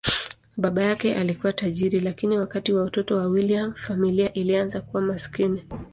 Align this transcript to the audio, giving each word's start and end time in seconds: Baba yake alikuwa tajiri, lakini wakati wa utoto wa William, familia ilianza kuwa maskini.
Baba 0.57 0.83
yake 0.83 1.15
alikuwa 1.15 1.53
tajiri, 1.53 1.99
lakini 1.99 2.37
wakati 2.37 2.73
wa 2.73 2.83
utoto 2.83 3.17
wa 3.17 3.25
William, 3.25 3.73
familia 3.73 4.33
ilianza 4.33 4.81
kuwa 4.81 5.01
maskini. 5.01 5.63